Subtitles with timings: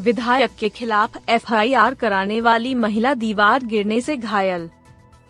[0.00, 4.68] विधायक के खिलाफ एफआईआर कराने वाली महिला दीवार गिरने से घायल।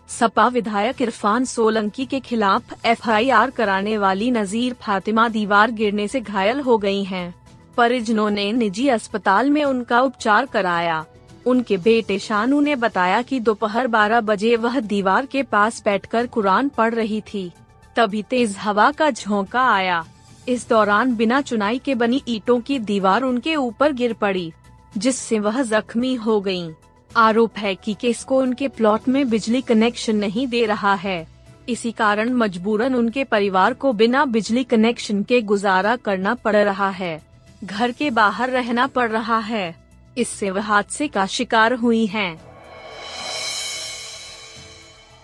[0.08, 6.60] सपा विधायक इरफान सोलंकी के खिलाफ एफआईआर कराने वाली नजीर फातिमा दीवार गिरने से घायल
[6.60, 7.34] हो गई हैं।
[7.76, 11.04] परिजनों ने निजी अस्पताल में उनका उपचार कराया।
[11.46, 16.68] उनके बेटे शानू ने बताया कि दोपहर 12 बजे वह दीवार के पास बैठकर कुरान
[16.68, 17.50] पढ़ रही थी।
[17.96, 20.04] तभी तेज हवा का झोंका आया।
[20.48, 24.52] इस दौरान बिना चुनाई के बनी ईंटों की दीवार उनके ऊपर गिर पड़ी।
[24.98, 26.70] जिससे वह जख्मी हो गई
[27.16, 31.28] आरोप है कि किसको उनके प्लॉट में बिजली कनेक्शन नहीं दे रहा है।
[31.68, 37.22] इसी कारण मजबूरन उनके परिवार को बिना बिजली कनेक्शन के गुजारा करना पड़ रहा है।
[37.64, 39.76] घर के बाहर रहना पड़ रहा है।
[40.18, 42.40] इससे वह हादसे का शिकार हुई हैं।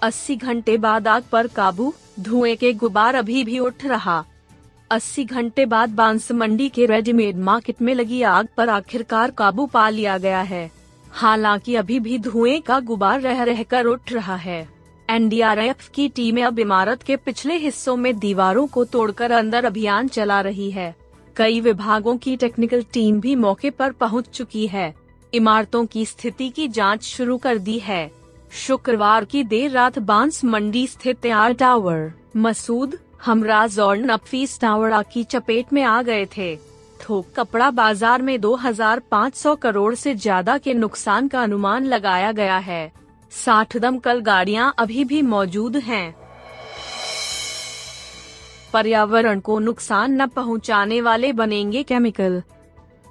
[0.02, 4.24] 80 घंटे बाद आग पर काबू, धुएँ के गुबार अभी भी उठ रहा।
[4.90, 9.88] 80 घंटे बाद बाँस मंडी के रेडीमेड मार्केट में लगी आग पर आखिरकार काबू पा
[9.88, 10.70] लिया गया है।
[11.12, 14.68] हालाँकि अभी भी धुएँ का गुबार रह रहकर उठ रहा है।
[15.10, 20.40] एनडीआरएफ की टीमें अब इमारत के पिछले हिस्सों में दीवारों को तोड़कर अंदर अभियान चला
[20.40, 20.94] रही है।
[21.36, 24.94] कई विभागों की टेक्निकल टीम भी मौके पर पहुँच चुकी है।
[25.34, 28.10] इमारतों की स्थिति की जाँच शुरू कर दी है।
[28.52, 35.22] शुक्रवार की देर रात बाँस मंडी स्थित आर टावर, मसूद हमराज और नफीस टावड़ा की
[35.24, 36.54] चपेट में आ गए थे।
[37.00, 42.92] थोक कपड़ा बाज़ार में 2,500 करोड़ से ज़्यादा के नुकसान का अनुमान लगाया गया है।
[43.32, 46.14] साठ दमकल गाड़ियाँ अभी भी मौजूद हैं।
[48.72, 52.42] पर्यावरण को नुकसान न पहुँचाने वाले बनेंगे केमिकल।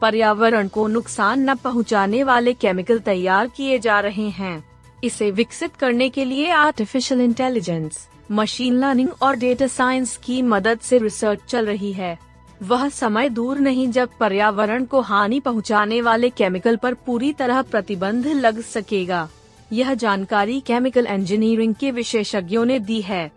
[0.01, 4.63] पर्यावरण को नुकसान न पहुँचाने वाले केमिकल तैयार किए जा रहे हैं।
[5.03, 10.97] इसे विकसित करने के लिए आर्टिफिशियल इंटेलिजेंस। मशीन लर्निंग और डेटा साइंस की मदद से
[10.97, 12.17] रिसर्च चल रही है।
[12.63, 18.27] वह समय दूर नहीं जब पर्यावरण को हानि पहुँचाने वाले केमिकल पर पूरी तरह प्रतिबंध
[18.27, 19.27] लग सकेगा।
[19.73, 23.31] यह जानकारी केमिकल इंजीनियरिंग के विशेषज्ञों ने दी है।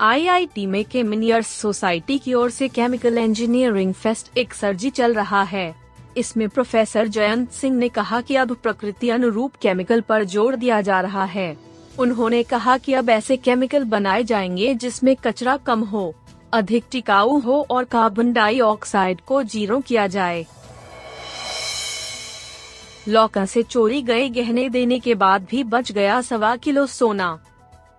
[0.00, 5.74] आईआईटी में केमिनियर्स सोसाइटी की ओर से केमिकल इंजीनियरिंग फेस्ट एक सर्जी चल रहा है।
[6.16, 11.00] इसमें प्रोफेसर जयंत सिंह ने कहा कि अब प्रकृति अनुरूप केमिकल पर ज़ोर दिया जा
[11.00, 11.56] रहा है।
[11.98, 16.14] उन्होंने कहा कि अब ऐसे केमिकल बनाए जाएँगे जिसमें कचरा कम हो,
[16.52, 20.46] अधिक टिकाऊ हो और कार्बन डाइऑक्साइड को ज़ीरो किया जाए।
[23.08, 27.38] लौका से चोरी गए गहने देने के बाद भी बच गया सवा किलो सोना।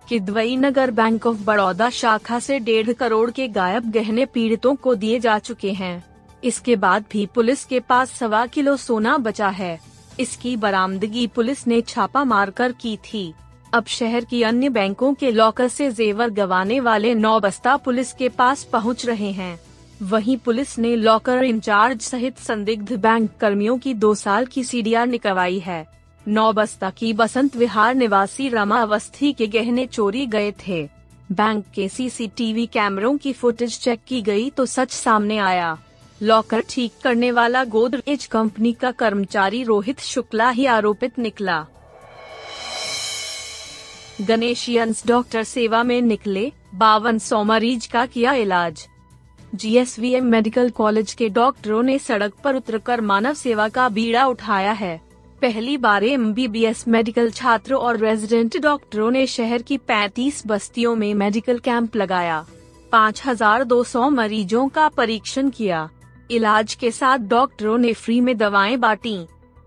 [0.08, 5.18] किदवई नगर बैंक ऑफ़ बड़ौदा शाखा से डेढ़ करोड़ के गायब गहने पीड़ितों को दिए
[5.20, 6.04] जा चुके हैं।
[6.44, 9.80] इसके बाद भी पुलिस के पास सवा किलो सोना बचा है।
[10.20, 13.34] इसकी बरामदगी पुलिस ने छापा मारकर की थी।
[13.72, 18.28] अब शहर की अन्य बैंकों के लॉकर से जेवर गवाने वाले नौ बस्ता पुलिस के
[18.28, 19.58] पास पहुँच रहे हैं।
[20.02, 25.58] वहीं पुलिस ने लॉकर इंचार्ज सहित संदिग्ध बैंक कर्मियों की दो साल की सीडीआर निकलवाई
[25.58, 25.86] है।
[26.26, 30.88] नौ बस्ता की बसंत विहार निवासी रमा अवस्थी के गहने चोरी गए थे।
[31.32, 35.76] बैंक के सीसीटीवी कैमरों की फुटेज चेक की गई तो सच सामने आया।
[36.20, 41.66] लॉकर ठीक करने वाला गोदरेज कंपनी का कर्मचारी रोहित शुक्ला ही आरोपित निकला।
[44.20, 48.86] गणेशियंस डॉक्टर सेवा में निकले बावन सौ मरीज़ का किया इलाज।
[49.54, 55.00] जीएसवीएम मेडिकल कॉलेज के डॉक्टरों ने सड़क पर उतरकर मानव सेवा का बीड़ा उठाया है।
[55.42, 56.34] पहली बार एम
[56.88, 62.44] मेडिकल छात्रों और रेजिडेंट डॉक्टरों ने शहर की 35 बस्तियों में मेडिकल कैंप लगाया।
[62.92, 65.88] 5,200 मरीजों का परीक्षण किया।
[66.30, 69.18] इलाज के साथ डॉक्टरों ने फ्री में दवाएँ बांटी।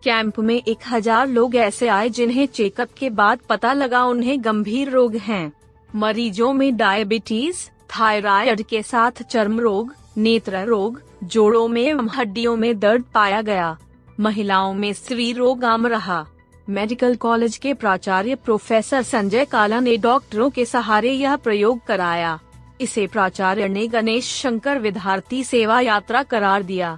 [0.04, 4.90] कैंप में एक हज़ार लोग ऐसे आए जिन्हें चेकअप के बाद पता लगा उन्हें गंभीर
[4.90, 5.52] रोग हैं।
[5.90, 7.58] मरीजों में डायबिटीज़,
[7.92, 13.78] थायराइड के साथ चर्म रोग, नेत्र रोग, जोड़ों में हड्डियों में दर्द पाया गया।
[14.20, 16.26] महिलाओं में स्त्री रोग आम रहा।
[16.70, 22.40] मेडिकल कॉलेज के प्राचार्य प्रोफेसर संजय काला ने डॉक्टरों के सहारे यह प्रयोग कराया।
[22.82, 26.98] इसे प्राचार्य ने गणेश शंकर विद्यार्थी सेवा यात्रा करार दिया।